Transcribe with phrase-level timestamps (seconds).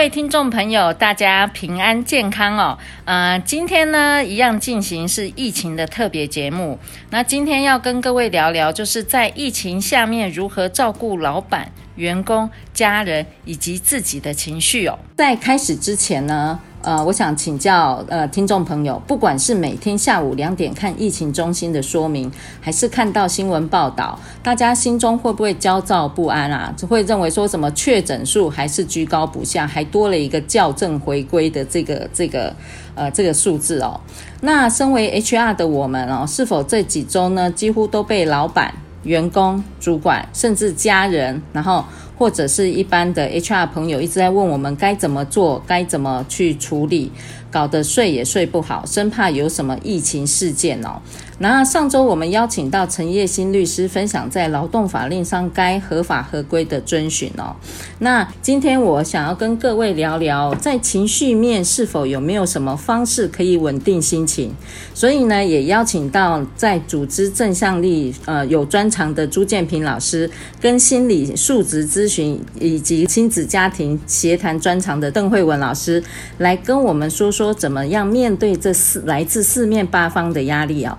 [0.00, 2.78] 各位听众朋友，大家平安健康哦。
[3.04, 6.78] 呃，今天呢，一样进行是疫情的特别节目。
[7.10, 14.98] 那今天要跟各位聊聊，就是在疫情下面如何照顾老板、员工、家人以及自己的情绪哦。
[15.18, 26.72] 在开始之前呢，呃，我想请教呃听众朋友，不管是每天下午两点看疫情中心的说明，还是看到新闻报道，大家心中会不会焦躁不安啊？
[26.76, 32.54] 就会认为说什么确诊数还是居高不下，还多了一个校正回归的这个这个
[32.94, 34.00] 呃这个数字哦？
[34.40, 41.84] 那身为 HR 的我们哦，是否这几周呢，几乎都被老板、员工、主管甚至家人，然后
[42.20, 47.10] 或者是一般的 HR 朋友一直在问我们该怎么做，该怎么去处理，
[47.50, 51.00] 搞得睡也睡不好，生怕有什么疫情事件哦。
[51.42, 57.56] 那上周我们邀请到陈叶新律师分享在劳动法令上该合法合规的遵循哦。
[58.00, 64.52] 那今天我想要跟各位聊聊，在情绪面是否有没有什么方式可以稳定心情？
[64.92, 70.30] 所以呢，也邀请到在组织正向力呃有专长的朱建平老师，
[70.60, 76.04] 跟心理素质咨询以及亲子家庭协谈专长的邓慧文老师，
[76.36, 80.98] 来跟我们说说怎么样面对这四来自四面八方的压力哦。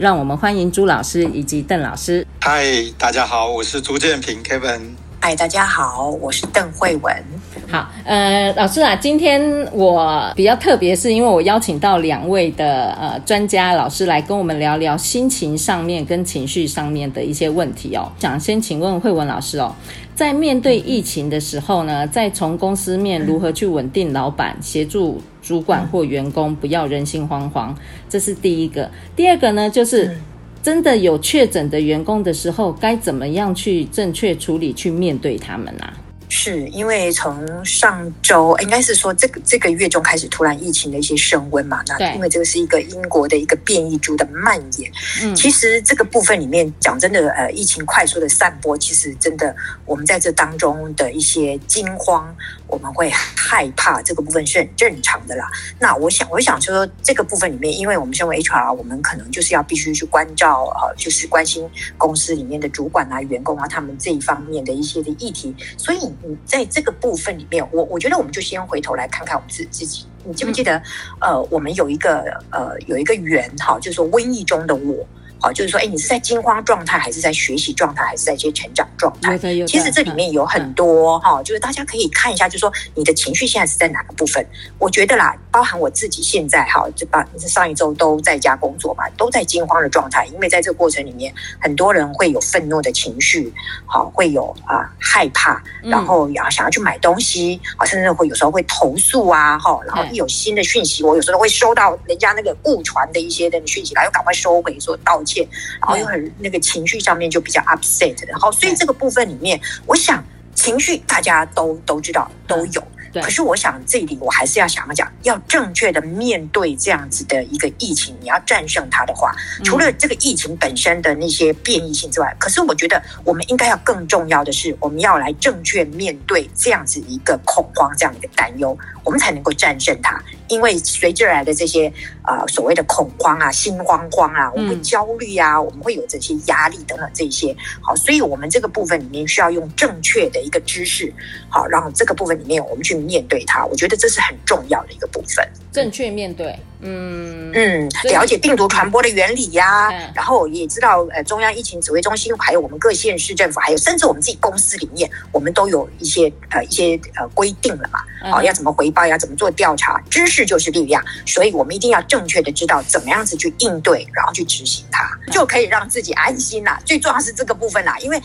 [0.00, 2.26] 让我们欢迎朱老师以及邓老师。
[2.40, 2.64] 嗨，
[2.96, 4.80] 大家好，我是朱建平 Kevin。
[5.20, 7.24] 嗨，大家好，我是邓慧文。
[7.68, 9.40] 好，呃，老师啊，今天
[9.72, 18.10] 我比较特别，是因为我邀请到两位的呃专家老师来跟我们聊聊心情上面跟情绪上面的一些问题哦。
[18.18, 19.74] 想先请问慧文老师哦，
[20.14, 27.74] 在面对疫情的时候呢，在从公司面如何去稳定老板，协助主管或员工不要人心惶惶，
[28.08, 28.88] 这是第一个。
[29.16, 30.16] 第二个呢，就是
[30.62, 35.92] 真的有确诊的员工的时候，该怎么样去正确处理，去面对他们啊？
[36.28, 44.90] 是因为从上周应该是说这个这个月中开始突然疫情的一些升温嘛，那因为这个是一个英国的一个变异株的蔓延，
[45.22, 49.54] 嗯，其实这个部分里面讲真的，呃，疫情快速的散播，其实真的
[49.84, 52.34] 我们在这当中的一些惊慌。
[52.68, 55.48] 我们会害怕，这个部分是很正常的啦。
[55.78, 65.54] 那我想，我想说，这个部分里面，因为我们身为 HR，我们可能就是要必须去关照，呃，就是关心公司里面的主管啊、员工啊，他们这一方面的一些的议题。
[65.78, 70.06] 所以，你在这个部分里面，我我觉得我们就先回头来看看我们自自己。
[70.24, 70.82] 你记不记得，
[71.20, 75.06] 呃，我们有一个呃有一个圆哈，就是说瘟疫中的我。
[75.40, 79.32] 好，就是说，哎，你是在惊慌状态，还是在学习状态，还是在一些成长状态？
[79.66, 84.44] 其实这里面有很多哈，就是大家可以看一下，就是说你的情绪现在是在哪个部分？
[84.78, 93.52] 我觉得啦，包含我自己现在哈，就把上一周都在家工作嘛，都在惊慌的状态，因为在这个过程里面，很多人会有愤怒的情绪，
[93.84, 105.46] 好，会有啊害怕，然后要想要去买东西，啊，甚至会有时候会投诉啊，哈，然后一有新的讯息，我有时候会收到人家那个误传的一些的讯息，然后赶快收回，说道歉。
[105.80, 112.82] 然后又很那个情绪上面就比较 upset 的，然后所以这个部分里面，我想情绪大家都都知道都有。
[113.22, 119.34] 可是我想这里我还是要想要讲，要正确的面对这样子的一个疫情，你要战胜它的话，
[119.64, 130.22] 除了这个疫情本身的那些变异性之外，可是我觉得我们应该要更重要的是，我们要来正确面对这样子一个恐慌，这样一个担忧，我们才能够战胜它。
[130.48, 137.54] 因为随之而来的这些啊、呃、所谓的恐慌啊、心慌慌啊，我们会焦虑啊，我们会有这些压力等等这些。
[137.80, 141.12] 好，所以我们这个部分里面需要用正确的一个知识，
[141.48, 145.48] 好，让这个部分里面我们去面对它，我觉得这是很重要的一个部分。
[145.72, 158.00] 正确面对，嗯嗯，了解病毒传播的原理呀、啊，嗯、然后也知道呃中央疫情指挥中心，还有我们各县市政府，还有甚至我们自己公司里面，我们都有一些呃一些呃规定了嘛，
[158.32, 166.80] 哦，要怎么回报，要怎么做调查，知识就是力量，所以我们一定要正确的知道怎么样子去应对，然后去执行它，就可以让自己安心啦。
[166.86, 168.20] 最重要是这个部分啦，因为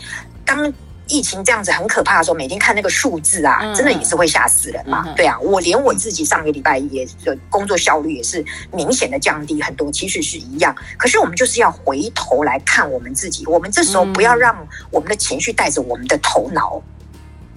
[0.46, 0.72] 当。
[1.12, 5.12] 疫情这样子很可怕的时候，每天看那个数字啊，真的也是会吓死人嘛。
[5.14, 8.42] 对啊，我连我自己上个礼拜也的工作效率也是
[8.72, 10.74] 明显的降低很多，其实是一样。
[10.96, 16.82] 可是我们就是要回头来看我们自己，我们这时候不要让我们的情绪带着我们的头脑。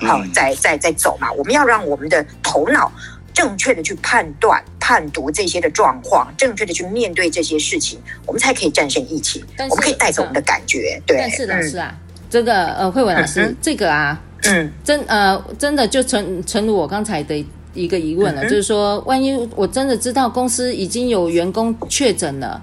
[0.01, 1.31] 好，在在在走嘛。
[1.31, 2.91] 我们要让我们的头脑
[3.33, 9.41] 正确的去判断、判读这些的状况，正确的去面对这些事情，我们才可以战胜疫情。
[9.69, 11.01] 我们可以带着我们的感觉。
[11.07, 11.95] 对，但是老师啊，
[12.35, 22.61] 这个呃，慧文老师，嗯、这个啊，嗯，真呃，真的就诚诚如我刚才的一个疑问了，嗯、就是说，万一我真的知道公司已经有员工确诊了。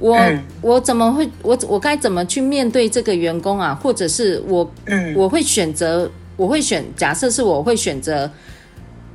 [0.00, 3.72] 我、嗯、我怎么会我我该怎么去面对这个员工啊？
[3.80, 8.28] 或者是我、嗯、我会选择我会选假设是我会选择，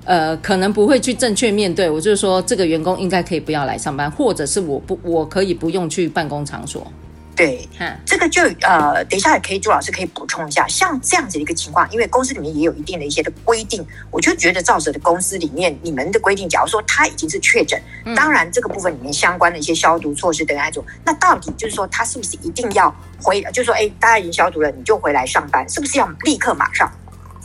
[0.05, 1.89] 呃，可能不会去正确面对。
[1.89, 6.89] 我就是说，这个员工应该可以不要来上班，或者是我不我可以不用去办公场所。
[7.41, 10.67] 对，嗯，这个就呃，等一下也可以，朱老师可以补充一下。
[10.67, 23.41] 像这样子的一个情况，因为公司里面也有一定的一些的规定，我就觉得照着的公司里面你们的规定，假如说他已经是确诊，嗯、当然这个部分里面相关的一些消毒措施等那种，那到底就是说他是不是一定要回？
[23.51, 26.91] 就是说，哎，大家已经消毒了，你就回来上班，是不是要立刻马上？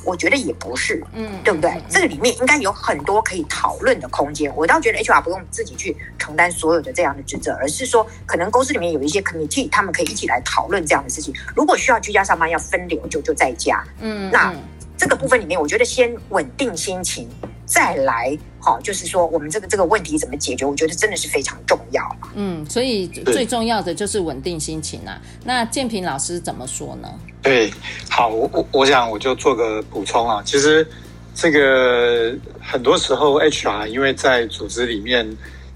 [0.07, 1.83] 我觉得也不是，嗯，对不对？
[1.91, 4.51] 这个里面应该有很多可以讨论的空间。
[4.57, 11.35] 我倒觉得 HR 不用自己去承担所有的这样的职责，而是说，可能公司里面有一些 committee，他们可以一起来讨论这样的事情。
[11.55, 13.85] 如果需要居家上班，要分流就就在家。
[14.01, 14.55] 嗯，那
[14.97, 17.29] 这个部分里面，我觉得先稳定心情。
[17.67, 20.67] 再来，好，就是说我们这个这个问题怎么解决？
[20.67, 22.03] 我觉得真的是非常重要。
[22.35, 25.23] 嗯，所以最重要的就是稳定心情啊。
[25.45, 27.09] 那建平老师怎么说呢？
[27.43, 27.73] 对，
[28.11, 30.43] 好，我我我想我就做个补充啊。
[30.45, 30.85] 其实
[31.33, 35.25] 这个很多时候 HR 因为在组织里面，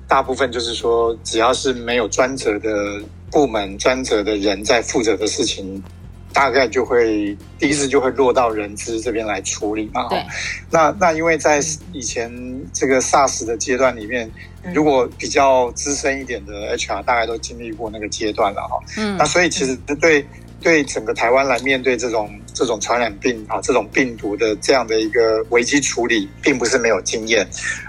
[0.09, 3.01] 大部分就是说，只要是没有专责的
[3.31, 5.81] 部门、专责的人在负责的事情。
[6.33, 10.09] 大概就会第一次就会落到人资这边来处理嘛。
[10.09, 10.25] 对。
[10.71, 11.61] 那那因为在
[11.93, 12.31] 以前
[12.73, 14.31] 这个 SARS 的阶段里面，
[14.73, 18.79] 如果比较资深一点的 HR，大概都经历过那个阶段了哈。
[18.97, 19.17] 嗯。
[19.17, 20.25] 那所以其实对
[20.61, 27.47] 对整个台湾来面对这种这种传染病啊，这种病毒的这样的一个危机处理，并不是没有经验。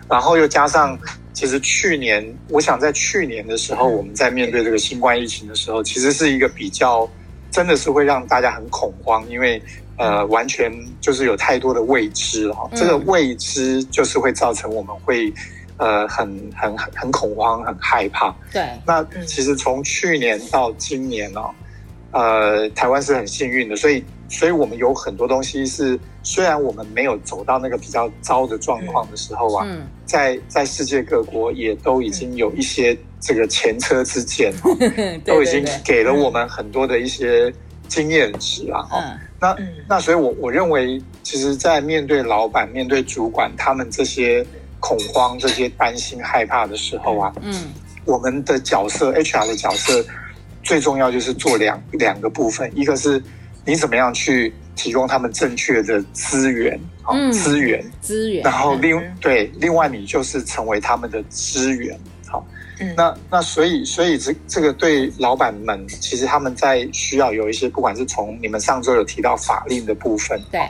[0.10, 0.98] 然后又加上，
[1.34, 7.08] 其实去年，我想在去年的时候，我们在面对这个新冠疫情的时候，其实是一个比较。
[7.52, 9.62] 真的是会让大家很恐慌，因为
[9.98, 12.68] 呃，完全就是有太多的未知哈。
[12.74, 15.32] 这个未知就是会造成我们会
[15.78, 18.34] 呃很很很很恐慌、很害怕。
[18.52, 18.66] 对。
[18.86, 21.42] 那其实从去年到今年呢，
[22.12, 32.98] 呃，台湾是很幸运的，所以所以我们有很多东西是虽然我们没有走到那个比较糟的状况的时候啊，嗯在在世界各国也都已经有一些。
[33.24, 34.52] 这个前车之鉴，
[35.24, 37.54] 都已经给了我们很多的一些
[37.88, 39.00] 经验值了哈。
[39.00, 39.56] 嗯、那
[39.88, 44.44] 那所以我，我我认为，其实，在面对老板、面对主管他们这些
[44.80, 47.54] 恐慌、这些担心、害怕的时候啊，嗯，
[48.06, 50.04] 我们的角色，HR 的角色，
[50.64, 53.22] 最重要就是做两两个部分，一个是
[53.66, 57.84] 你怎么样去提供他们正确的资源，好、嗯、资源。
[58.02, 61.98] 资源，然后另对另外你就是成为他们的资源。
[62.28, 62.46] 好，
[62.80, 62.94] 嗯。
[62.96, 70.62] 那那所以所以这这个对老板们，其实他们在需要有一些，不管是从你们上周有提到法令的部分，对，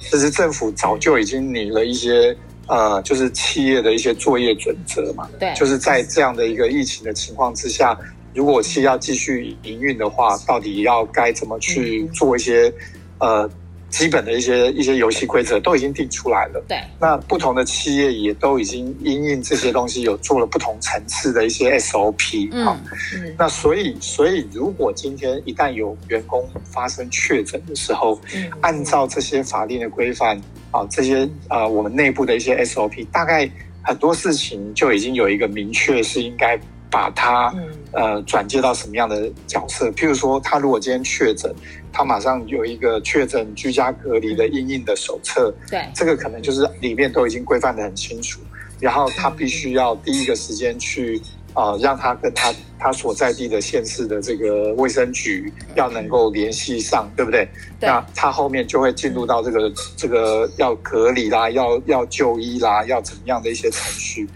[0.00, 2.34] 其实政府早就已经拟了一些
[2.68, 7.98] 呃，就是企业的一些作业准则嘛，对，就是在这样的一个疫情的情况之下，
[8.38, 12.72] 如果是要继续营运的话，到底要该怎么去做一些
[13.18, 13.50] 呃。
[13.90, 16.62] 基本的一些一些游戏规则都已经定出来了。
[16.68, 22.50] 对，那不同的企业也都已经因应这些东西，有做了不同层次的一些 SOP。
[22.52, 22.66] 嗯，
[23.14, 30.38] 嗯，那所以所以如果今天一旦有员工发生确诊的时候，嗯，按照这些法定的规范
[30.70, 36.60] 啊，这些呃我们内部的一些 SOP，大概很多事情就已经有一个明确是应该。
[36.90, 37.54] 把他
[37.92, 39.90] 呃转接到什么样的角色？
[39.90, 41.54] 譬如说，他如果今天确诊，
[41.92, 45.52] 他马上有一个确诊居家隔离的因应的手册。
[45.68, 48.40] 对，这个可能就是里面都已经规范的很清楚。
[48.80, 51.20] 然后他必须要第一个时间去
[51.52, 57.46] 啊、呃，让他跟他他所在地的县市的这个卫生局要能够联系上，对不对？
[57.80, 57.88] 对。
[57.88, 64.26] 那他后面就会进入到这个这个要隔离啦，要要就医啦，要怎么样的一些程序？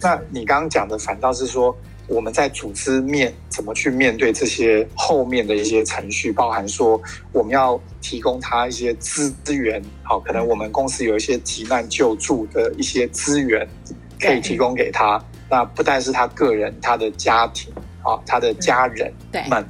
[0.00, 1.74] 那你刚刚讲的反倒是说。
[2.08, 7.00] 我们在组织面怎么去面对这些后面的一些程序，包含说
[7.32, 13.66] 我们要提供他一些资源，好，可能我们公司有一些急难救助的一些资源
[14.20, 15.22] 可以提供给他。
[15.48, 19.12] 那不但是他个人，他的家庭啊，他的家人
[19.48, 19.64] 们，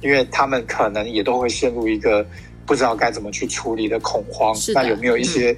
[0.00, 2.24] 因为他们可能也都会陷入一个
[2.66, 4.54] 不知道该怎么去处理的恐慌。
[4.74, 5.56] 那有没有一些？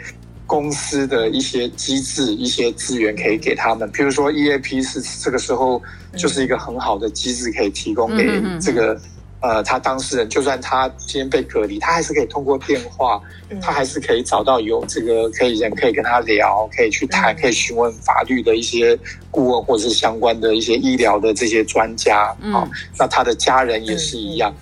[0.50, 5.80] 公司的一些机制、一些资源可以给他们，譬如说 EAP 是这个时候
[6.16, 8.26] 就是一个很好的机制，可以提供给
[8.61, 9.00] 这个
[9.42, 13.23] 呃，他当事人就算他今天被隔离，他还是可以通过电话，
[13.62, 18.99] 他还是可以找到有这个可以人可以跟他聊，可以去谈，可以询问法律的一些
[19.30, 22.37] 顾问或者是相关的一些医疗的这些专家。
[22.52, 24.52] 哦，那他的家人也是一样。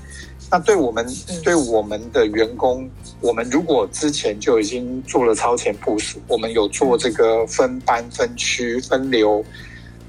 [0.50, 1.06] 那对我们
[1.42, 2.88] 对我们的员工，
[3.20, 9.44] 我们如果之前就已经做了超前部署，我们有做这个分班、分区、分流。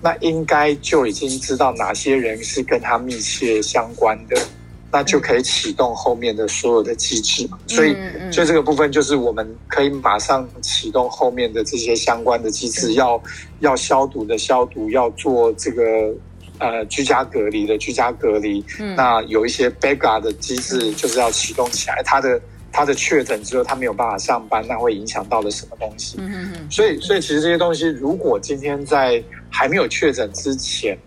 [0.02, 4.42] 那应该就已经知道哪些人是跟他密切相关的，
[4.94, 7.60] 那就可以启动后面的所有的机制嘛。
[7.68, 7.94] 所以，
[8.32, 13.22] 所以这个部分就是我们可以马上启动后面的这些相关的机制，要
[13.60, 15.84] 要消毒的消毒，要做这个
[16.60, 18.64] 呃居家隔离的居家隔离。
[18.96, 22.40] 那有一些 backup 的机制就是要启动起来，它的。
[22.72, 26.18] 他的确诊之后，他没有办法上班，那会影响到了什么东西？
[26.20, 26.72] 嗯嗯嗯。
[26.72, 30.98] 所以，所以其实这些东西，如果今天在还没有确诊之前，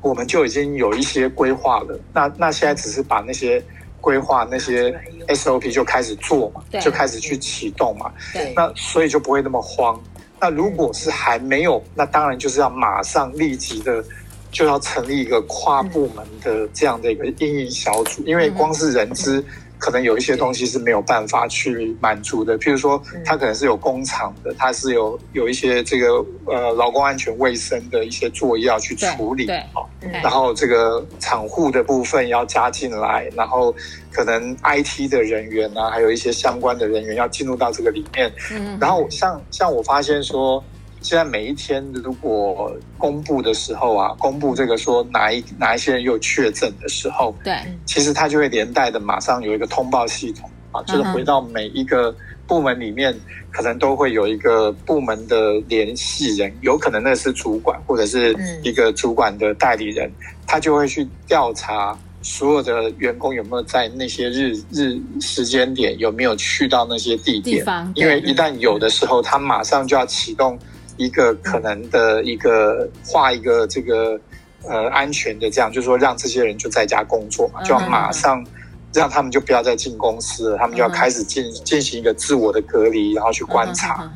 [0.00, 1.98] 我们就已经有一些规划了。
[2.12, 3.62] 那那现在只是把那些
[4.00, 8.12] 规划、那些 SOP 就开始做嘛，就开始去启动嘛。
[8.32, 8.52] 对。
[8.54, 10.00] 那所以就不会那么慌。
[10.40, 14.04] 那如果是还没有，那当然就是要马上立即的
[14.50, 19.44] 就要成立一个跨部门的这样的一个运营小组，因为光是人资。
[19.82, 29.90] 可能有一些东西是没有办法去满足的，譬如说，它可能是有工厂的，它是有有一些这个呃劳工安全卫生的一些作业要去处理，好，
[30.22, 33.74] 然后这个厂户的部分要加进来，然后
[34.12, 38.78] 可能 IT 的人员啊，还有一些相关的人员要进入到这个里面，嗯。
[38.80, 40.62] 然后像像我发现说。
[41.02, 47.54] 现在每一天如果公布的时候啊，公布这个说哪一哪一些人又确诊的时候，对，
[47.84, 52.14] 其实他就会连带的马上有一个通报系统啊，就是回到每一个
[52.46, 53.14] 部门里面，
[53.50, 60.10] 可能都会有一个部门的联系人，有可能那是主管或者是一个主管的代理人，
[60.46, 67.64] 他就会去调查所有的员工有没有在那些日日时间点有没有去到那些地点，
[67.96, 70.56] 因为一旦有的时候，他马上就要启动。
[70.96, 74.20] 一个可能的一个画一个这个
[74.68, 78.44] 呃安全的这样，就是说让这些人就在家工作嘛，就要马上
[78.92, 84.10] 让他们就不要再进公司了，他们就要开始进进行一个自我的隔离，然后去观察。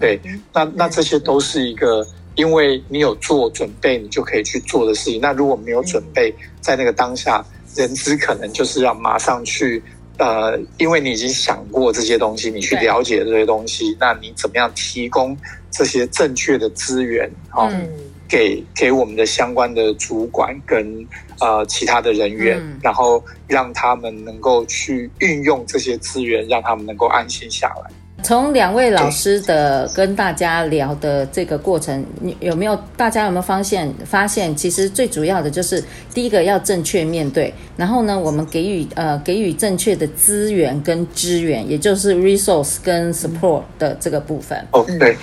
[0.00, 0.20] 对，
[0.52, 5.20] 那那这些都是一个，因为你有做准备，你就可以去做的事情。
[5.20, 7.44] 那如果没有准备，在那个当下，
[7.76, 9.82] 人资可能就是要马上去。
[10.16, 15.36] 呃，因为你已经想过这些东西，你去了解这些东西，那你怎么样提供
[15.74, 17.68] 这些正确的资源啊？
[17.72, 17.88] 嗯、
[18.28, 21.06] 给给我们的相关的主管跟
[21.40, 27.90] 呃其他的人员，嗯、然后让他们能够去运用这些资源，让他们能够安心下来。
[28.22, 33.92] 从两位老师的跟大家聊的这个过程，你有没有大家有没有发现？
[34.06, 44.58] 发现其实最主要的就是第一个要正确面对，然后呢，我们给予呃给予正确的资源跟支援，也就是 resource 跟 support 的这个部分。
[44.70, 45.14] 哦，对。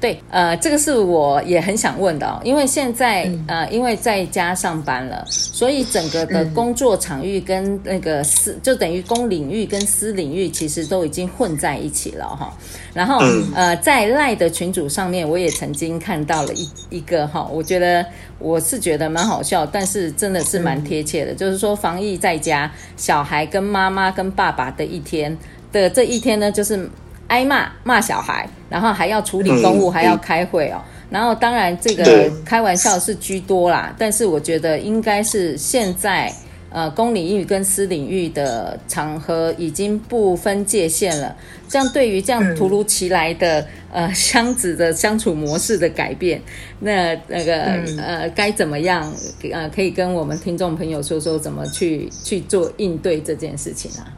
[0.00, 12.56] 对，呃，这个是我也很想问的哦，因为现在，嗯、呃，因为在家上班了，所以整个的工作场域跟那个私，就等于公领域跟私领域其实都已经混在一起了哈。
[12.94, 13.18] 然后，
[13.56, 18.06] 呃，在赖的群组上面，我也曾经看到了一一个哈，我觉得
[18.38, 25.36] 我是觉得蛮好笑，但是真的是蛮贴切的，就是说防疫在家，小孩跟妈妈跟爸爸的一天
[25.72, 26.88] 的这一天呢，就是。
[27.28, 30.82] 挨骂骂小孩，然后还要处理公务，嗯、还要开会哦。
[31.10, 36.30] 然后当然这个开玩笑是居多啦，但是我觉得应该是现在
[36.70, 41.34] 呃公领域跟私领域的场合已经不分界限了。
[41.66, 43.60] 这样对于这样突如其来的、
[43.92, 46.40] 嗯、呃箱子的相处模式的改变，
[46.80, 49.10] 那那个、嗯、呃该怎么样
[49.50, 54.12] 呃可以跟我们听众朋友说说怎么去去做应对这件事情啊？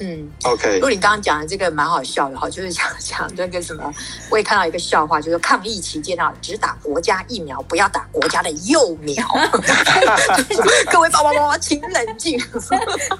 [0.00, 0.74] 嗯，OK。
[0.74, 3.92] 如果你刚刚讲的这个蛮好笑的哈，就是讲讲那个什么，
[4.30, 9.22] 我也看到一个笑话，就是抗疫期间啊，只打国家疫苗，不要打国家的幼苗。
[10.90, 12.40] 各位爸爸妈妈，请冷静。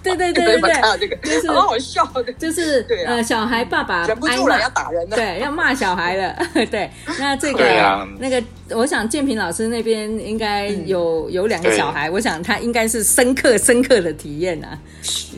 [0.02, 6.34] 对对对对对，看到这个就是蛮好笑的，就是对呃，小孩爸爸忍不住了要打人了，对，要骂小孩了。
[6.70, 14.78] 对，那这个那个，我想建平老师那边应该有有两个小孩，我想他应该是深刻深刻的体验啊。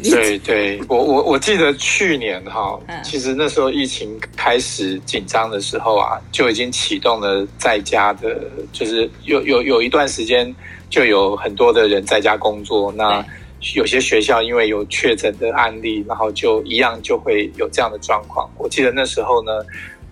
[0.04, 1.32] 对对，我我我。
[1.33, 8.39] 我记得去年哈，其实那时候疫情开始紧张的时候啊，就已经启动了在家的，
[8.71, 10.55] 就是有有有一段时间
[10.91, 12.93] 就有很多的人在家工作。
[12.93, 13.25] 那
[13.75, 18.47] 有些学校因为有确诊的案例，然后就一样就会有这样的状况。
[18.59, 19.53] 我记得那时候呢，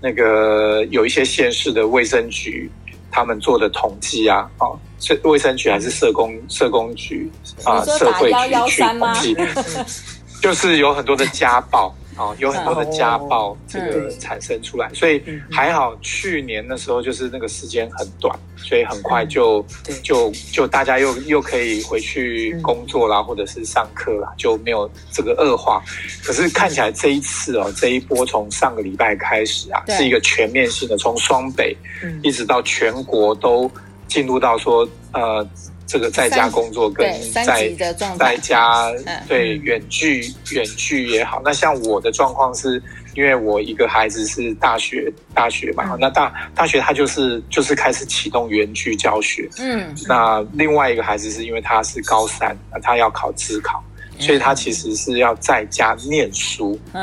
[0.01, 2.71] 那个有一些县市的卫生局
[3.11, 4.79] 他们做的统计啊，哦，
[5.11, 7.31] 卫卫生局还是社工社工局
[7.65, 9.37] 啊，社会局去统计，
[10.41, 11.95] 就是有很多的家暴。
[12.17, 19.65] 哦，有很多的家暴这个产生出来，所以还好去年的时候就是那个时间很短，所以很快就
[20.03, 25.83] 就就大家又又可以回去工作啦，或者是上课啦，就没有这个恶化。
[26.23, 31.75] 可是看起来这一次哦，这一波从上个礼拜开始啊，是一个全面性的，从双北
[32.23, 33.71] 一直到全国都
[34.09, 35.49] 进入到说呃。
[35.91, 37.69] 这个在家工作跟在
[38.17, 38.87] 在家
[39.27, 42.81] 对远距远距也好，那像我的状况是，
[43.17, 53.83] 因为我一个孩子是大学大学嘛，那大大学他就是就是开始启动远距教学，嗯，那另外一个孩子是因为他是高三，他要考自考，
[54.21, 57.03] 所以他其实是要在家念书，嗯。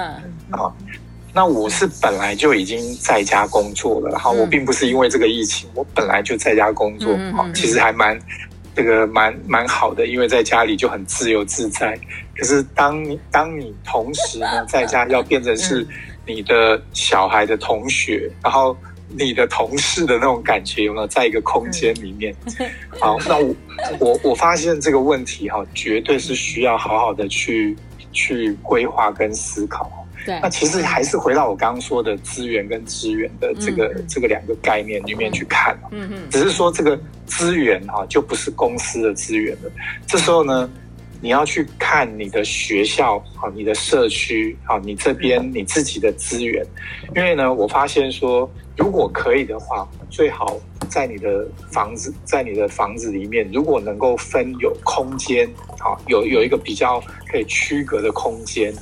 [0.52, 0.72] 啊，
[1.34, 8.18] 那我是本来就已经在家工作了，然后我并不是因为这个疫情，我本来就在家工作，啊，其实还蛮。
[8.78, 12.00] 这个蛮蛮好的，因为在家里就很自由自在。
[12.38, 15.86] 可是当你当你同时呢，在家要变成是
[16.28, 18.78] 你的小孩的同学，然后
[19.10, 22.36] 你的同事的那种感觉，有没有在一个空间里面？
[23.02, 23.56] 好，那我
[24.00, 27.76] 我我发现这个问题哈，绝对是需要好好的去
[28.12, 29.92] 去规划跟思考。
[30.28, 35.74] 对那其实还是回到我刚刚说的资源跟资源的这个、嗯、这个两个概念里面去看。
[35.90, 39.72] 嗯嗯，只是说这个资源哈就不是公司的资源了。
[40.06, 40.70] 这时候呢，
[41.22, 46.66] 你要去看你的学校啊，你的社区啊，你这边你自己的资源。
[47.16, 58.74] 因为呢，我发现说，如果可以的话，最好在你的房子，在你的房子里面，如果能够分有空间，好有有一个比较可以区隔的空间。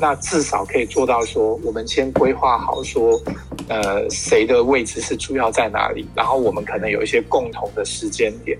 [0.00, 3.20] 那至少可以做到说，我们先规划好说，
[3.68, 8.58] 呃，谁的位置是主要在哪里，然后我们可能有一些共同的时间点，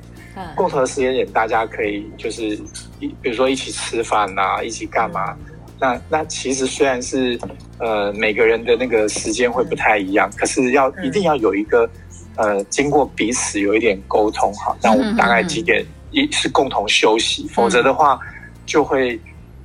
[0.54, 2.58] 共同的时间点，大家可以就是
[3.00, 5.34] 一，比如说一起吃饭啊，一起干嘛？
[5.80, 7.38] 那那其实虽然是
[7.78, 11.88] 呃每个人的那个时间会不太一样，可是要一定要有一个
[12.36, 18.18] 呃经过彼此有一点沟通哈，那我们大概几点一是共同休息，否则的话
[18.66, 19.18] 就会。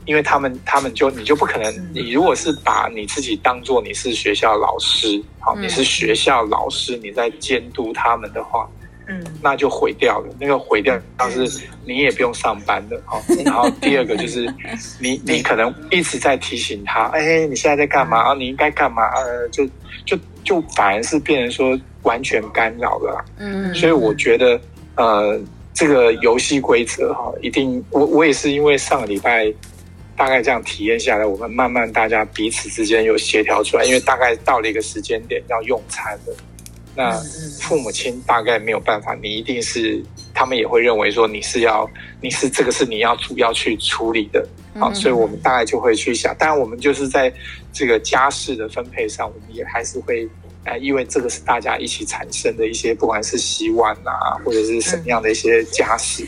[0.09, 1.71] 因为他们，他们就你就不可能。
[1.93, 8.67] 你如果是把你自己当做你是学校老师，好，你是学校老师，你在监督他们的话，
[9.07, 10.35] 嗯，那就毁掉了。
[10.39, 11.47] 那个毁掉，倒是
[11.85, 13.21] 你也不用上班的，好。
[13.45, 14.51] 然后第二个就是，
[14.99, 18.17] 你你可能一直在提醒他，哎，你现在在干嘛？
[18.17, 19.03] 啊，你应该干嘛？
[19.13, 19.63] 呃，就
[20.07, 23.23] 就就反而是变成说完全干扰了。
[23.37, 24.59] 嗯，所以我觉得，
[24.95, 25.39] 呃，
[25.71, 29.53] 这个游戏规则哈，一定，我我也是因为上个礼拜。
[30.19, 36.35] 大概这样体验下来，我们慢慢大家彼此之间有协调出来，因为大概到了一个时间点要用餐了，
[36.93, 37.17] 那
[37.61, 40.03] 父母亲大概没有办法，你一定是
[40.33, 44.45] 他们也会认为说你是要，你是这个是你要主要去处理的，
[44.77, 47.33] 啊，所以我们大概就会去想，当然我们就是在
[47.71, 50.27] 这个家事的分配上，我们也还是会，
[50.65, 56.27] 呃，因为这个是大家一起产生的一些，不管是洗碗啊，或者是什么样的一些家事。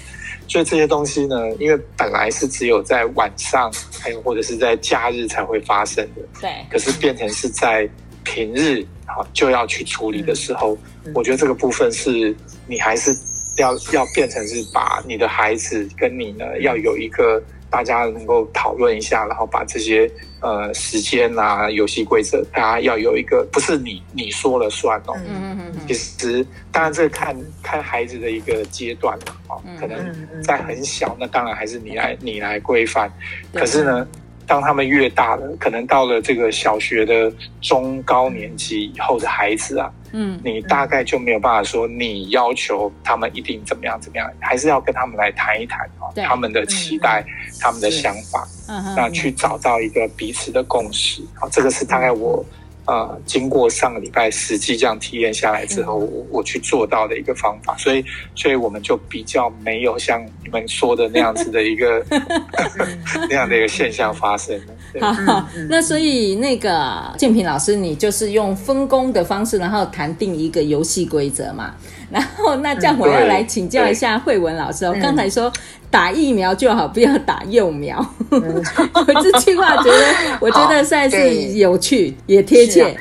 [0.51, 6.51] 所以这些东西呢，因为本来是只有在晚上，还有或者是在假日才会发生的，对。
[6.69, 7.89] 可是变成是在
[8.25, 10.77] 平日好就要去处理的时候，
[11.15, 12.35] 我觉得这个部分是
[12.67, 13.15] 你还是
[13.55, 17.41] 要要变成是把你的孩子跟你呢要有一个。
[17.71, 25.13] 大家能够讨论一下，然后把这些呃时间啊、游戏规则，大家要有一个不是你你说了算哦。
[25.25, 25.87] 嗯嗯嗯。
[25.87, 29.97] 其实当然这看看孩子的一个阶段嘛，哦，可能
[30.43, 33.11] 在很小，那当然还是你来你来规范。
[33.53, 34.05] 可是呢，
[34.47, 39.91] 当他们越大了，可能到了这个小学的中高年级以后的孩子啊。
[40.13, 47.23] 嗯，你大概就没有办法说你要求他们一定怎么样怎么样，还是要跟他们来谈一谈啊，他们的期待，
[47.61, 51.21] 他们的想法，嗯那去找到一个彼此的共识。
[51.35, 52.43] 好，这个是大概我。
[52.85, 58.03] 呃，经过上个礼拜实际这样体验下来之后，我我去做到的一个方法，所以，
[58.35, 62.03] 所以我们就比较没有像你们说的那样子的一个
[63.29, 64.59] 那样的一个现象发生。
[64.99, 71.73] 好，好，那所以那个建平老师，你就是用分工的方式，然后谈定一个游戏规则嘛。
[72.09, 74.93] 然后，那这样我要来请教一下慧文老师哦。
[75.01, 75.51] 刚才说
[75.89, 78.05] 打疫苗就好，不要打幼苗。
[78.29, 81.17] 我这句话觉得，我觉得算是
[81.57, 82.97] 有趣，也贴切。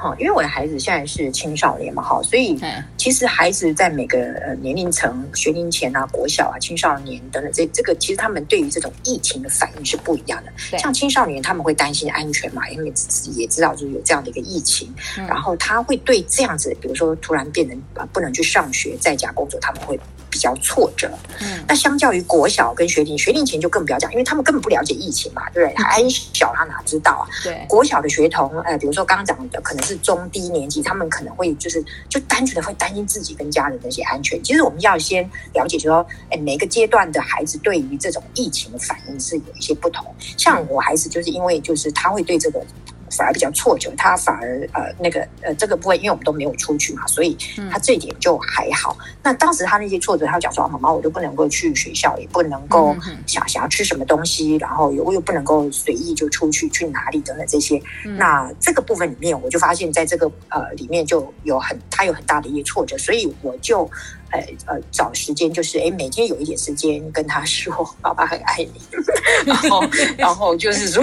[0.00, 2.58] 哈，因为我的孩子现在是青少年嘛，哈，所以
[2.96, 10.78] 其实孩子在每个呃年龄层、学龄前啊、国小啊、青少年等等，这这个其实他们对于这种疫情的反应是不一样的。
[10.78, 20.00] 像青少年他们会担心安全嘛，因为自己也知道就是有这样的一个疫情，然后他会对这样子，比如说突然变成啊不能去上学，在家工作，他们会。
[20.30, 25.84] 比较挫折，嗯，那相较于国小跟学龄，学龄前就更不要讲，因为他们根本不了解疫情嘛，对不对？
[25.84, 27.24] 还小，他哪知道啊？
[27.42, 34.42] 对，国小的学童，呃，比如说刚刚讲的，可能是中低年级，他们可能会就是就单纯的会担心自己跟家人的一些安全。
[34.42, 40.06] 其实我们要先了解说，哎，每个阶段的孩子对于这种疫情的反应是有一些不同。
[40.36, 42.64] 像我孩子就是因为就是他会对这个。
[43.10, 47.36] 反而比较挫折，他反而呃那个呃这个部分，因为我们都没有出去嘛，所以
[47.70, 48.96] 他这一点就还好。
[49.00, 52.96] 嗯、那当时他那些挫折，他讲说：“妈妈，我都不能够去学校，也不能够
[53.26, 57.82] 想想要吃什么东西，然后又又不能够随意就出去去哪里等等这些。
[58.04, 63.90] 嗯”那这个部分里面，我就发现在这个呃里面就有很他有很大的一些挫折，所以我就。
[64.30, 68.72] 呃呃，找时间就是哎，每天有一点时间跟他说，爸爸很爱你，
[69.44, 69.84] 然后
[70.16, 71.02] 然后就是说，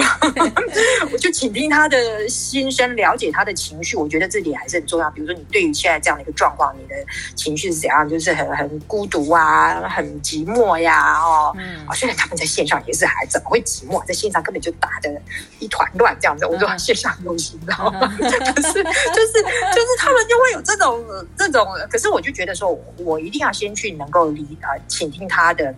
[1.12, 5.10] 我就倾听他的心声，了解他的情绪，我觉得这点还是很重要。
[5.10, 6.94] 比如说，你对于现在这样的一个状况，你的
[7.36, 8.08] 情绪是怎样？
[8.08, 15.20] 就是很很孤独啊，很寂寞呀，哦，嗯，虽然他们在线上也是还怎么会寂寞，在线上根本就打的
[15.58, 16.46] 一团乱这样子。
[16.46, 18.10] 我说线上游戏，你知道吗？
[18.18, 19.32] 就是就是
[19.74, 21.04] 就是他们就会有这种
[21.36, 23.17] 这种，可是我就觉得说我。
[23.18, 25.74] 一定要先去能够理啊，倾听他的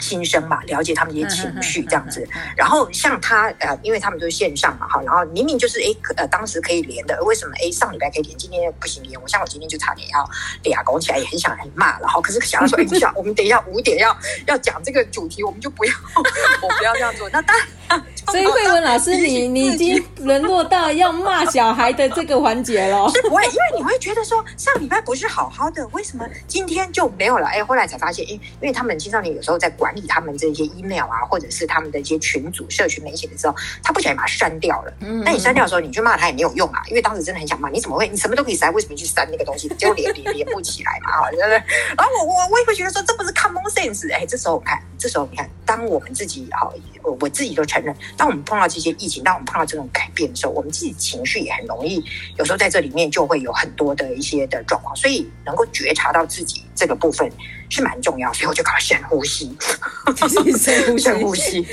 [0.00, 2.26] 心声嘛，了解他们一些情绪这样子。
[2.56, 9.20] 然后像他呃，因为他们都是线上嘛，哈，然后明明就是哎，呃，当时可以连的，为什么哎上礼拜可以连，今天不行连？
[9.20, 10.28] 我像我今天就差点要
[10.64, 14.16] 俩拱起来，也很想很骂，然后可是想要说，哎，想我们等一下五点要
[14.46, 15.92] 要讲这个主题，我们就不要，
[16.62, 17.28] 我不要这样做。
[17.30, 17.66] 那当然。
[18.30, 23.08] 所以慧文老师，你你已经沦落到要骂小孩的这个环节了。
[23.14, 27.46] 是不会，因为你会觉得说上礼拜不是好好的，为什么今天就没有了？
[27.48, 34.92] 哎，后来才发现，哎，因为他们青少年有时候在管理他们这些 email 啊，或者是他们的一些群组、社群媒体的时候，他不小心把它删掉了。
[35.00, 38.08] 嗯，那你删掉的时候，你去骂他也没有用啊，因为当时真的很想骂，你怎么会？
[38.08, 39.68] 你什么都可以删，为什么去删那个东西？
[39.76, 41.62] 就连连连不起来嘛，对不对？
[41.96, 44.12] 然后我我我也会觉得说，这不是 common sense。
[44.14, 47.94] 哎，这时候我看，这时候你看，当我们自己好，我我自己都承认。
[48.16, 52.02] 当我们碰到这些疫情，当我们碰到这种改变的时候，我们自己情绪也很容易，
[52.38, 57.30] 有时候在这里面就会有很多的一些的状况，所以能够觉察到自己这个部分
[57.68, 59.56] 是蛮重要，所以我就搞深呼吸，
[60.16, 61.66] 深呼深呼吸，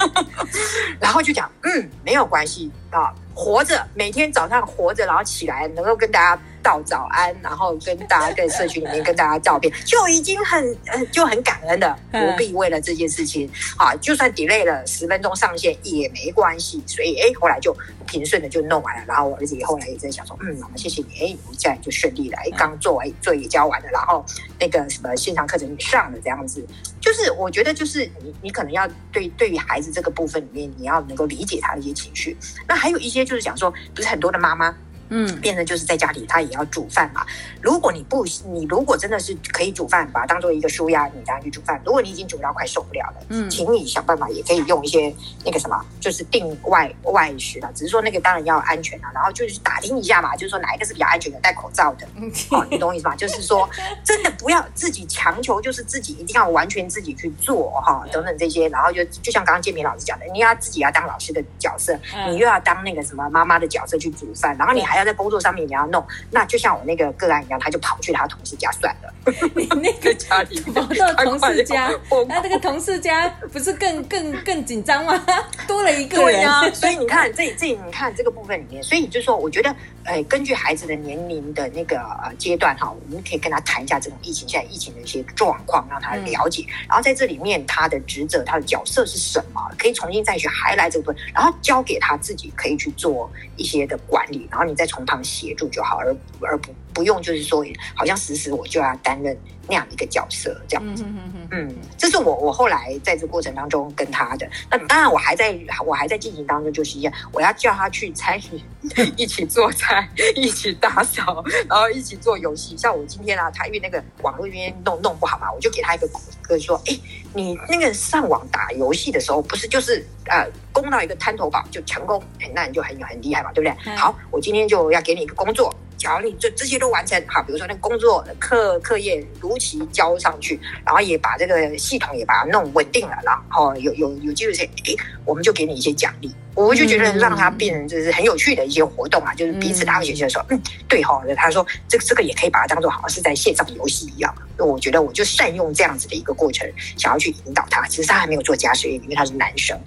[1.00, 6.42] 然后就讲，嗯，没有关系啊，活着，每天早上活着，然后起来能够跟大家。
[6.68, 16.82] 道早安，然后跟大家在社群里面跟大家照片， 就已经很呃就很感恩的，不必为了这件事情啊，就算 delay 了十分钟上线也没关系。
[16.86, 17.74] 所以哎，后来就
[18.06, 19.02] 平顺的就弄完了。
[19.06, 22.36] 然后我儿子也后来也在想说，嗯，妈妈谢谢你，哎，这样就顺利了。
[22.36, 24.22] 哎，刚做完作业也交完了，然后
[24.60, 26.62] 那个什么线上课程也上了，这样子，
[27.00, 32.36] 就是我觉得就是你你可能要对对于孩子这个部分里面，你要能够理解他的一些情绪。
[32.66, 34.76] 那还有一些就是想说，不是很多的妈妈。
[35.10, 37.24] 嗯，变成就是在家里，他也要煮饭嘛。
[37.60, 41.80] 如果你不，你如果真的是可以煮饭，把它当做一个舒压，你当然去煮饭。
[41.84, 47.70] 如果你已经煮到快受不了了，嗯，请你想办法，也可以用一些那个什么，就是订外外食啦。
[47.74, 52.06] 只是说那个当然要安全啊，然后就是打听一下嘛，就是说哪一个是比较安全的，戴口罩的。
[52.50, 53.16] 哦，你懂我意思吧？
[53.16, 53.66] 就是说
[54.04, 58.68] 真的不要自己强求，就是自己一定要完全自己去做哈，等等这些。
[58.68, 64.97] 然后就就像刚刚建明老师讲的，你要自己要当老师的角色，你又要当那个什么妈妈的角色去煮饭，然后你还。
[64.98, 69.14] 要在工作上面也要弄，那就像我那个个案一样，他就跑去他同事家算了。
[69.54, 71.90] 你那个家里跑到同事家，
[72.28, 75.24] 那这个同事家不是更更更紧张吗？
[75.66, 76.68] 多了一个人啊！
[76.72, 86.64] 所以你看，这这你看这个部分里面，所以就说，我觉得，呃，根据孩子的年龄的那个呃阶段哈，我们可以跟他谈一下这种疫情现在疫情的一些状况，让他了解。
[86.66, 89.60] 嗯、然后在这里面，他的职责、他的角色是什么？
[89.78, 94.87] 可以重新再去 highlight 这个部分，然后交给他自己可以去做一些的管理，然后你再。
[94.88, 101.04] 从旁协助就好，而而不不用就是说，好像时时我就要担任那样的一个角色这样子。
[101.52, 104.50] 嗯这是我我后来在这过程当中跟他的。
[104.68, 105.56] 那当然，我还在
[105.86, 108.60] 我还在进行当中，就是一样，我要叫他去参与，
[109.16, 112.76] 一起做菜，一起打扫，然后一起做游戏。
[112.76, 116.08] 像我今天啊，他因为那个网络那边弄弄不好嘛，我就给他一个
[116.42, 116.98] 歌说：“哎，
[117.32, 123.96] 你那个上网打游戏的时候，不是就是呃。”攻到一个滩头堡就强攻，哎，那你就很很厉害嘛，对不对？
[123.96, 136.32] 好，我今天就要给你一个工作，只要你这这些都完成，好，比如说那工作课课业如期交上去，然后也把这个系统也把它弄稳定了，然后有有有机会些，哎，我们就给你一些奖励。
[136.66, 144.34] 我就觉得让他变成就是很有趣的一些活动啊，就是彼此打游戏的时候，嗯，对哈，他说这这个也可以把它当做好像是在线上游戏一样。
[144.58, 147.86] 我觉得我就善用这样子的一个过程，想要去引导他。
[147.86, 149.78] 其实他还没有做家事，因为他是男生，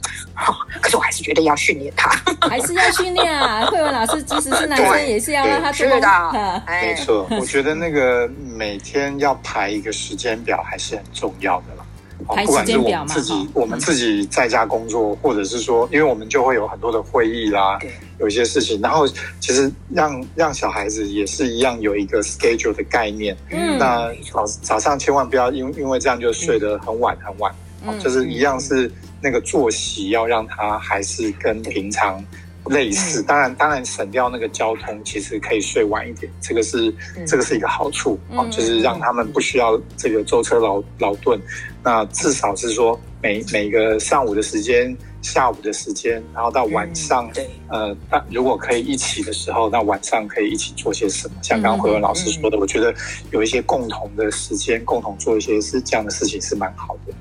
[0.82, 2.10] 可是我还是觉得要训练他，
[2.48, 3.66] 还是要训练啊。
[3.66, 6.64] 慧文老师即使是男生，也是要让他做的。
[6.68, 11.81] 没错，我觉得那个每天要排一个时间表还是很重要的啦。
[12.26, 17.80] 排时间表嘛，不管是我们自己，我们自己在家工作，或者是说，因为我们就会有很多的会议啦，
[18.20, 19.08] 有一些事情，然后
[19.40, 23.36] 其实让让小孩子也是一样有一个 schedule 的概念。
[23.50, 27.54] 嗯，那早早上千万不要因因为这样就睡得很晚很晚，
[28.00, 32.24] 就是一样是那个作息要让他还是跟平常。
[32.72, 36.94] 类似，当然，当然省掉那个交通，其实可以睡晚一点，这个是
[37.28, 41.40] 这个是一个好处啊，就是让他们不需要这个舟车劳劳顿。
[41.84, 47.28] 那至少是说每每个上午的时间、下午的时间，然后到晚上，
[47.70, 51.34] 呃，那如果可以一起的时候，那晚上可以一起做些什么？
[51.42, 52.94] 像刚刚慧文老师说的，我觉得
[53.32, 57.14] 有一些共同的时间，共同做一些是这样的事情是蛮好的。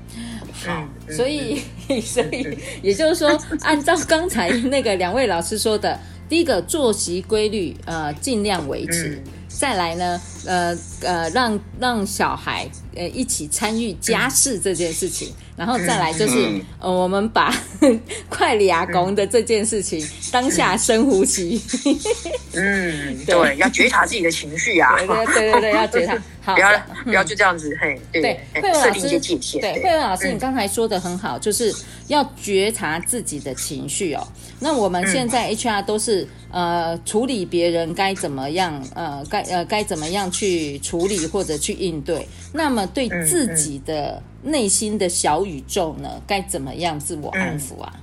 [0.67, 1.61] 嗯，所以，
[2.01, 15.33] 所以，也就是说，按照刚才那个两位老师说的，第一个作息规律，呃，尽量维持；再来呢，呃呃，让让小孩呃一起参与家事这件事情。
[15.61, 17.53] 然后再来就是，嗯、呃，我们把
[18.27, 21.61] 快里阿公的这件事情当下深呼吸。
[22.53, 24.97] 嗯， 对，对要觉察自己的情绪啊。
[24.97, 26.17] 对对对要觉察。
[26.43, 26.69] 好，不要
[27.03, 28.23] 不要就这样子，嘿，对。
[28.23, 31.71] 对，慧文老师，对，慧文老师，你刚才说的很好，就是
[32.07, 34.27] 要觉察自己的情绪哦。
[34.59, 42.27] 那我们现在 HR 都是呃处理别人该怎么样，呃该呃该怎么样去处理或者去应对。
[42.51, 47.93] 那么对自己的内心的小宇宙呢，该怎么样自我安抚啊？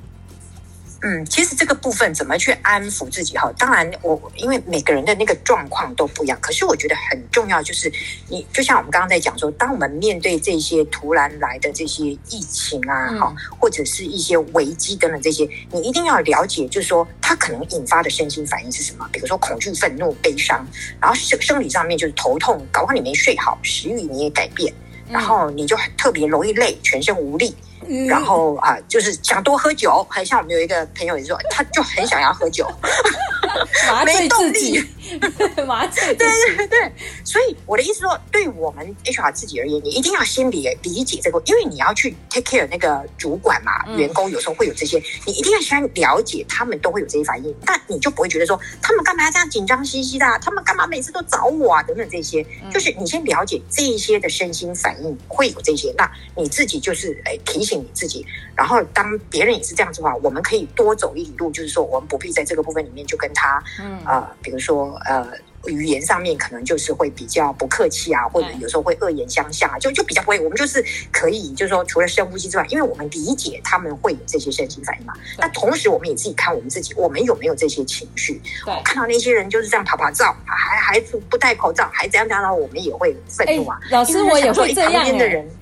[1.00, 3.48] 嗯，其实这个部分怎么去安抚自己哈？
[3.56, 7.88] 当然我，我因为每个人的那个状况都不一样，可是我觉得很重要，就是
[8.28, 19.08] 你就像我们刚刚在讲说，当我们面对这些突然来的这些疫情啊，哈、嗯，或者是一些危机等等这些，你一定要了解，就是说它可能引发的身心反应是什么？
[19.12, 20.66] 比如说恐惧、愤怒、悲伤，
[21.00, 24.74] 然后生生理上面就是头痛，搞不好你没睡好，食欲你也改变，
[25.10, 27.54] 然后你就很特别容易累，全身无力。
[28.06, 32.70] 然后啊，就是想多喝酒，很像我们有一个朋友也说，他就很想要喝酒，
[34.04, 34.84] 没动力，
[35.66, 36.92] 麻醉对对对。
[37.24, 57.78] 所以我的意思说，对我们 HR 自己而言，你一定要先理理解这个，因为你要去 take care 那个主管嘛，员工有时候会有这些，你一定要先了解他们都会有这些反应，但你就不会觉得说他们干嘛要这样紧张兮兮的，他们干嘛每次都找我啊等等这些，就是你先了解这一些的身心反应会有这些，那你自己就是哎提醒。
[57.78, 65.26] 你自己，然后当别人也是这样子的话，我们可以多走一里路，就是说，我们不必在这个部分里面就跟他，嗯，呃，比如说，呃。
[65.66, 70.38] 语言上面可能就是会比较不客气啊，或者有时候会恶言相向啊，就就比较不会。
[70.38, 75.12] 我们就是可以，就是说除了深呼吸之外，因为我们理解他们会有这些身心反应嘛。
[75.36, 78.40] 那同时我们也自己看我们自己，我们有没有这些情绪？
[78.66, 83.76] 我，看到那些人就是这样拍拍照，还还不戴口罩，还怎样怎样，我们也会愤怒啊。
[83.90, 84.92] 老师我也会这样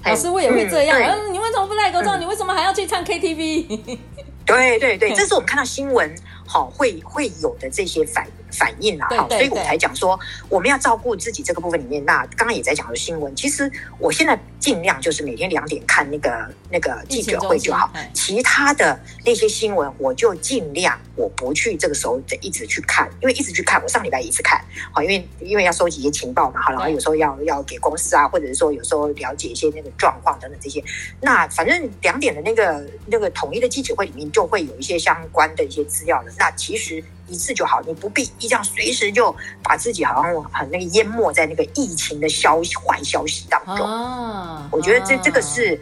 [0.02, 1.00] 哎，老师我也会这样。
[1.00, 2.16] 嗯，你为什么不戴口罩？
[2.18, 3.98] 你为什么还要去唱 KTV？
[4.44, 6.14] 对对对， 这是我们看到新闻
[6.46, 8.26] 好会会有的这些反。
[8.52, 12.02] 反应啊，好，所以我才讲说我们要照顾自己这个部分里面。
[12.06, 30.82] 那刚刚也在讲的新闻，其实我现在尽量就是每天两点看那个那个记者会就好，其他的那些新闻我就尽量我不去这个时候一直去看，因为一直去看，我上礼拜一直看，好，因为因为要收集一些情报嘛，好，然后有时候要要给公司啊，或者是说有时候了解一些那个状况等等这些。
[31.20, 36.30] 那反正两点的那个那个统一的记者会里面就会有一些相关的一些资料的。
[36.38, 37.02] 那其实。
[37.28, 43.84] 一次就好，你不必一这样随时就把自己好像很那个淹没在那个疫情的消息坏消息当中。
[43.84, 45.76] 啊，我觉得这这个是。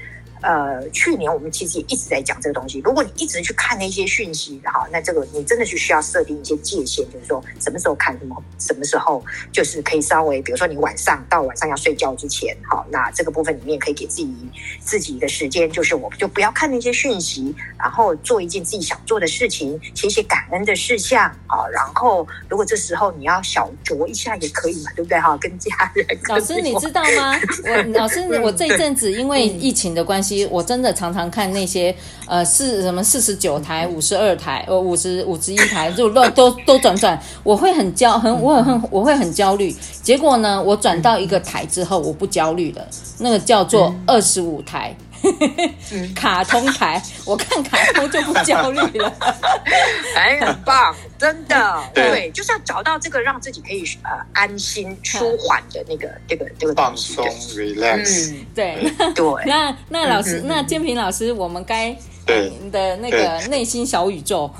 [0.44, 2.78] 呃，去年我们其实也一直在讲这个东西。
[2.84, 14.36] 如果你一直去看那些讯息，好，那这个你真的是需要设定一些界限，就是说什么时候看什么，什么时候就是可以稍微，比如说你晚上到晚上要睡觉之前，好，那这个部分里面可以给自己
[14.80, 25.18] 自己的时间，就是我们就不要看那些讯息，然后做一件自己想做的事情，写写感恩的事项，啊，然后如果这时候你要小酌一下也可以嘛，对不对？
[25.18, 26.06] 哈，跟家人。
[26.28, 27.34] 老师，你知道吗？
[27.64, 30.33] 我老师， 我这一阵子因为疫情的关系。
[30.50, 31.94] 我真的常常看那些
[32.26, 39.74] 呃四什么四十九台、五十二台、呃五十五十一台，就乱都都转转，我会很焦很我很我会很焦虑。
[40.02, 42.86] 结果呢，我转到一个台之后，我不焦虑了，
[43.18, 44.96] 那个叫做二十五台。
[46.14, 49.12] 卡通台，我看卡通就不焦虑了，
[50.16, 58.92] 哎，很棒，真的， 对，就是要找到这个让自己可以呃安心舒缓的那个这个这个放松 relax，对。
[59.14, 59.24] 对。
[59.46, 62.52] 那那老师，那建平老师，我们该对。
[62.62, 64.50] 你的那个内心小宇宙，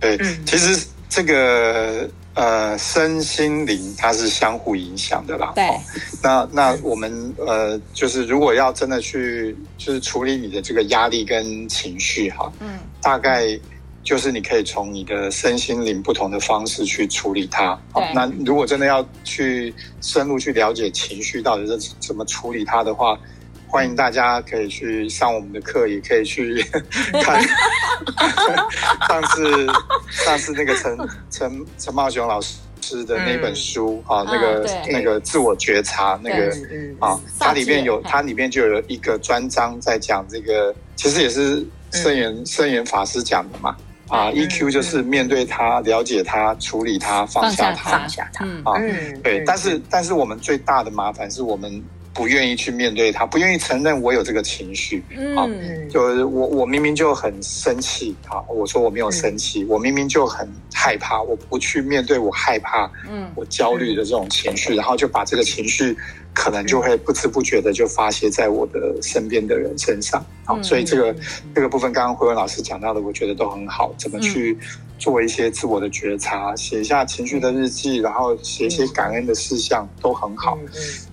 [0.00, 2.08] 对，其实这个。
[2.36, 5.52] 呃，身心灵它是相互影响的啦。
[5.54, 5.64] 对，
[6.22, 13.58] 那那我们呃，就是如果要真的去，就是处理你的这个压力跟情绪哈，嗯，大概
[14.04, 17.68] 就是你可以从你的身心灵不同的方式去处理它。
[17.90, 23.18] 好，那如果真的要去深入去了解情绪到底是怎么处理它的话。
[23.68, 26.64] 欢迎大家可以去上我们的课，也可以去
[27.20, 27.42] 看
[29.08, 29.66] 上次
[30.10, 30.96] 上次那个陈
[31.30, 36.54] 陈陈茂雄老师的那本书啊，那个那个自我觉察那个
[37.00, 43.76] 啊，它里面有它里面就有一个专章在讲这个，其实也是圣严圣严法师讲的嘛
[44.08, 48.78] 啊，EQ 就是面对它、了解它、处理它、放下它、放下它啊，
[49.22, 51.84] 对，但是但是我们最大的麻烦是我们。
[52.16, 55.46] 不愿意去面对他，不愿意承认我有这个情绪，嗯，啊、
[55.90, 65.94] 就是我我明明就很生气，啊，我说我没有生气，嗯、我明明就很害怕，我不去面对我害怕，嗯，我焦虑的这种情绪，然后就把这个情绪。
[66.36, 71.16] 可能就会不知不觉的就发泄在我的身边的人身上，好，所以这个
[71.54, 74.56] 这个部分刚刚惠文老师讲到的，我觉得都很好，怎么去
[74.98, 80.58] 做一些自我的觉察，写一下情绪的日记，然后写一些感恩的事项都很好。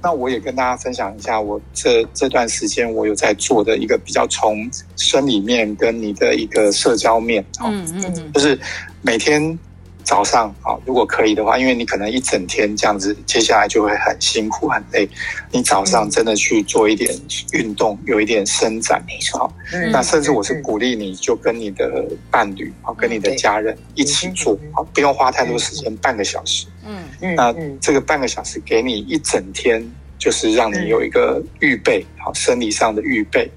[0.01, 8.59] 那我也跟大家分享一下，我这这段时间我有在做的一个比较从生理面跟你的一个社交面，嗯嗯，就是
[9.01, 9.57] 每天。
[10.03, 15.07] 早上啊，如果可以的话，因为你可能一整天这样子，接下来就会很辛苦很累。
[15.51, 17.09] 你早上真的去做一点
[17.53, 19.51] 运动，有一点伸展，没错。
[19.91, 26.67] 那甚至我是鼓励你，就跟你的伴侣啊，跟你的家人一起做，好，不用花太多时间，半个小时。
[26.85, 27.35] 嗯嗯。
[27.35, 29.83] 那这个半个小时给你一整天，
[30.19, 33.49] 就是让你有一个预备，好，生理上的预备。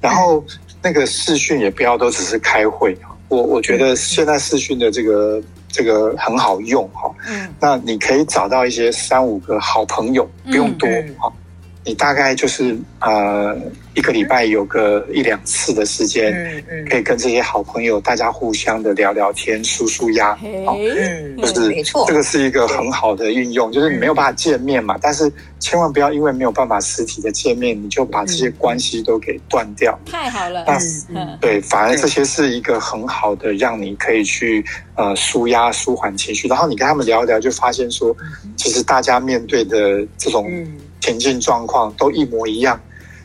[0.00, 0.44] 然后
[0.82, 2.96] 那个视讯也不要都只是开会。
[3.28, 5.42] 我我觉得现在视讯的这个。
[5.78, 10.88] 这个很好用哈，嗯，那你可以找到一些三五个好朋友，不用多
[11.20, 11.32] 哈，
[11.88, 13.56] 你大概就是呃
[13.94, 30.66] 一个礼拜有个一两次的时间，嗯嗯，可以跟这些好朋友大家互相的聊聊天，舒舒压，嗯，就是没错，这个是一个很好的运用，就是你没有办法见面嘛，但是千万不要因为没有办法实体的见面，你就把这些关系都给断掉，太好了，
[31.08, 34.62] 那对，反而这些是一个很好的让你可以去
[34.94, 38.14] 呃舒压、舒缓情绪，然后你跟他们聊一聊，就发现说，
[38.58, 40.46] 其实大家面对的这种
[41.00, 42.80] 情境状况都一模一样。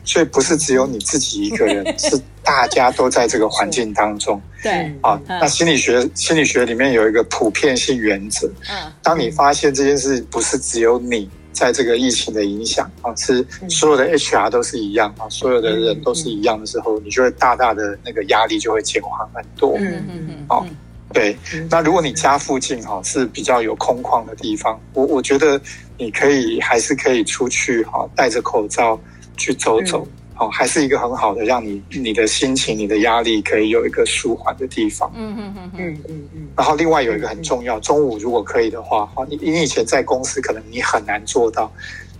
[0.06, 4.38] 所以不是只有你自己一个人，是大家都在这个环境当中。
[4.62, 8.46] 对，啊，那心理学心理学里面有一个普遍性原则。
[8.68, 19.74] 嗯，当你发现这件事不是只有你在这个疫情的影响啊，是所有的 HR 都是一样啊，所有的人都是一样的时候，你就会大大的那个压力就会减缓很多。
[19.78, 20.44] 嗯嗯嗯。
[20.46, 20.66] 好，
[21.14, 21.34] 对。
[21.70, 25.58] 那如果你家附近哈是比较有空旷的地方，我我觉得
[25.96, 29.00] 你可以还是可以出去哈，戴着口罩。
[29.36, 35.10] 去走走，好，还是一个很好的，让你你的心情、你的压力可以有一个舒缓的地方。
[35.12, 36.48] 嗯嗯嗯嗯嗯嗯。
[36.56, 41.68] 然后另外有一个很重要，中午如果可以的话，哈，你你以前在公司可能你很难做到，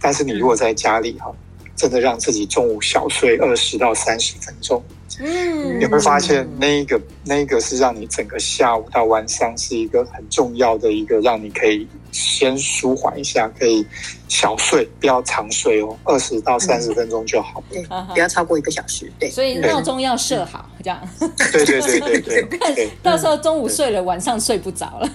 [0.01, 1.31] 但是你如果在家里哈，
[1.77, 4.83] 真的让自己中午小睡二十到三十分钟。
[5.21, 13.87] 嗯，你会发现那一个那一个是让你整个下午到晚上是一个很重要的一个，让你可以先舒缓一下，可以
[14.29, 19.31] 小睡，不要长睡哦，二十到三十分钟就好，对，不要超过一个小时，对。
[19.31, 21.01] 所以闹钟要设好，这样。
[21.53, 22.91] 对对对对对，对。
[23.03, 25.09] 到时候中午睡了，晚上睡不着了。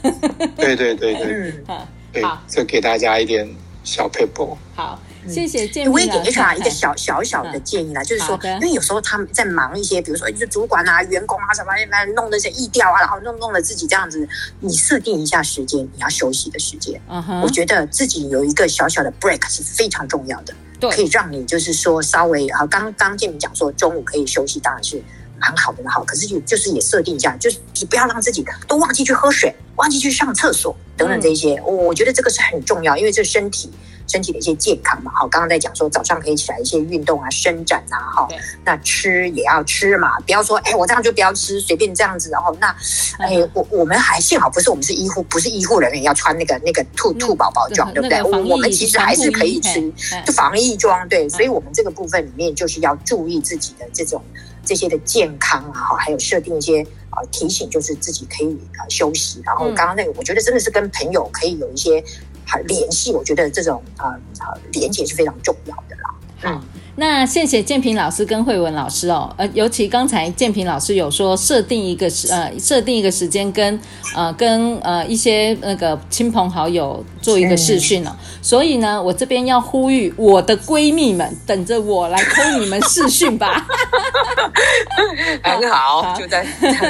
[0.55, 3.47] 对对对对， 嗯，好，这给大家一点
[3.89, 4.55] 小 paper。
[4.75, 4.99] 好。
[5.27, 5.91] 谢谢建平。
[5.91, 11.73] 我也给 HR 一个小小小的建议啦，就是说，因为有时候他们在忙一些，比如说就主管啊、员工啊什么，
[12.15, 14.27] 弄那些疫调啊，然后弄弄了自己这样子，
[14.61, 16.99] 你设定一下时间，你要休息的时间。
[17.09, 25.03] 嗯哼，我觉得自己有一个小小的 break 是非常重要的，对，可以让你就是说稍微啊，刚刚建明讲说中午可以休息，当然是
[25.37, 33.71] 蛮好的好，可是就就是也设定一下，就是你不要让自己都忘记去喝水，忘记去上厕所等等这些，我我觉得这个是很重要，因为这身体。
[34.11, 35.11] 身体的一些健康嘛。
[35.13, 38.27] 好，刚刚在讲说早上可以起来一些运动啊、伸展啊，哈，
[38.65, 42.75] 那吃也要吃嘛，不要说哎，我这样就不要吃，随便这样子，然后那
[43.19, 48.23] 哎，我我们还幸好不是我们是医护，不是医护人员要穿那个那个兔兔宝宝装，对不对？
[48.23, 49.79] 我们其实还是可以吃，
[50.25, 54.19] 就防疫装，对，所以我们这个部分里面就是要注意自己的这种
[54.63, 56.85] 这些的健康啊，哈，还有设定一些。
[57.11, 62.03] 啊，提醒就是自己可以啊休息，然后刚刚那个，我觉得真的是跟朋友可以有一些
[62.45, 66.15] 好联系，我觉得这种啊啊连接是非常重要的啦。
[66.43, 66.61] 嗯。
[66.99, 73.79] 那谢谢建平老师跟慧文老师哦，呃，尤其刚才建平老师有说设定一个时呃设定一个时间跟
[74.13, 83.65] 呃跟呃一些那个亲朋好友做一个视讯哦，所以呢，我这边要呼吁我的闺蜜们，等着我来跟你们视讯吧。
[85.41, 86.45] 很好，好，就在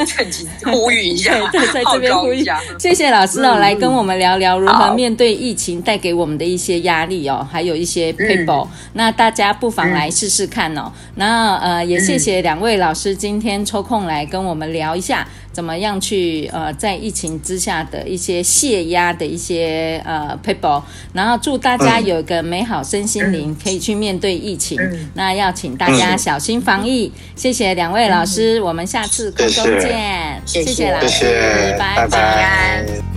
[0.07, 2.59] 趁机呼吁一下， 对，在这边呼吁一下。
[2.79, 8.67] 谢谢老师哦，来跟我们聊聊如何面对疫情带给我们的一些压力哦，还有一些 people。
[8.93, 9.98] 那大家不妨来。
[9.99, 20.81] 来试试看哦，那呃也谢谢两位老师今天抽空来跟我们聊一下，怎么样去呃在疫情之下的一些泄压的一些呃 people，
[21.11, 24.79] 然后祝大家有一个美好身心灵，可以去面对疫情。
[25.15, 30.91] 那要请大家小心防疫，谢谢两位老师，我们下次空中见，谢谢。
[30.91, 33.08] 老师，拜拜。